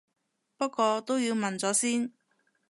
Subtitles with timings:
[0.57, 2.11] 不過都要問咗先